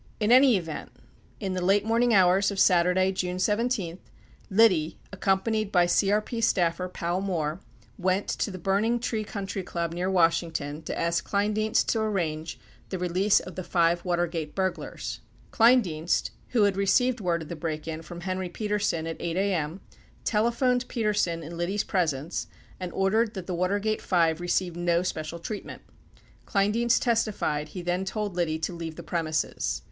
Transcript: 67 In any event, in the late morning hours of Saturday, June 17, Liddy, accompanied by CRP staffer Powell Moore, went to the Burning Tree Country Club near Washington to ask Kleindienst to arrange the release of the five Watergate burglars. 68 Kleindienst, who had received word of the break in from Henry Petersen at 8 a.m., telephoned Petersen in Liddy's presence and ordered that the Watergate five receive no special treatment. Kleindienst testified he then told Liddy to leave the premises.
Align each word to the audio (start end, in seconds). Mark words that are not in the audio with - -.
67 0.19 0.25
In 0.25 0.35
any 0.35 0.57
event, 0.57 0.91
in 1.39 1.53
the 1.53 1.63
late 1.63 1.85
morning 1.85 2.11
hours 2.11 2.49
of 2.49 2.59
Saturday, 2.59 3.11
June 3.11 3.37
17, 3.37 3.99
Liddy, 4.49 4.97
accompanied 5.11 5.71
by 5.71 5.85
CRP 5.85 6.43
staffer 6.43 6.89
Powell 6.89 7.21
Moore, 7.21 7.59
went 7.99 8.27
to 8.27 8.49
the 8.49 8.57
Burning 8.57 8.99
Tree 8.99 9.23
Country 9.23 9.61
Club 9.61 9.93
near 9.93 10.09
Washington 10.09 10.81
to 10.81 10.99
ask 10.99 11.23
Kleindienst 11.23 11.85
to 11.89 12.01
arrange 12.01 12.59
the 12.89 12.97
release 12.97 13.39
of 13.41 13.53
the 13.53 13.63
five 13.63 14.03
Watergate 14.03 14.55
burglars. 14.55 15.19
68 15.51 15.51
Kleindienst, 15.51 16.31
who 16.47 16.63
had 16.63 16.77
received 16.77 17.21
word 17.21 17.43
of 17.43 17.49
the 17.49 17.55
break 17.55 17.87
in 17.87 18.01
from 18.01 18.21
Henry 18.21 18.49
Petersen 18.49 19.05
at 19.05 19.17
8 19.21 19.37
a.m., 19.37 19.81
telephoned 20.23 20.87
Petersen 20.87 21.43
in 21.43 21.55
Liddy's 21.55 21.83
presence 21.83 22.47
and 22.79 22.91
ordered 22.93 23.35
that 23.35 23.45
the 23.45 23.53
Watergate 23.53 24.01
five 24.01 24.41
receive 24.41 24.75
no 24.75 25.03
special 25.03 25.37
treatment. 25.37 25.83
Kleindienst 26.47 27.03
testified 27.03 27.67
he 27.69 27.83
then 27.83 28.03
told 28.03 28.35
Liddy 28.35 28.57
to 28.57 28.73
leave 28.73 28.95
the 28.95 29.03
premises. 29.03 29.79